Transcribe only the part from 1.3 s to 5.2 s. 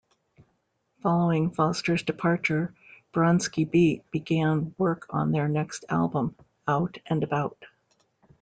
Foster's departure, Bronski Beat began work